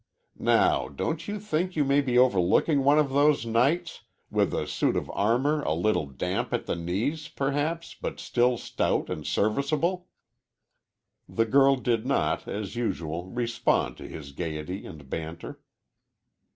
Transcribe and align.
Now, 0.39 0.87
don't 0.87 1.27
you 1.27 1.39
think 1.39 1.75
you 1.75 1.85
may 1.85 2.01
be 2.01 2.17
overlooking 2.17 2.83
one 2.83 2.97
of 2.97 3.11
those 3.11 3.45
knights, 3.45 4.01
with 4.31 4.51
a 4.51 4.65
suit 4.65 4.95
of 4.97 5.11
armor 5.13 5.61
a 5.61 5.73
little 5.75 6.07
damp 6.07 6.53
at 6.53 6.65
the 6.65 6.75
knees, 6.75 7.27
perhaps, 7.27 7.93
but 7.93 8.19
still 8.19 8.57
stout 8.57 9.11
and 9.11 9.27
serviceable?" 9.27 10.07
The 11.29 11.45
girl 11.45 11.75
did 11.75 12.03
not, 12.03 12.47
as 12.47 12.75
usual, 12.75 13.27
respond 13.27 13.95
to 13.97 14.07
his 14.07 14.31
gayety 14.31 14.87
and 14.87 15.07
banter. 15.07 15.61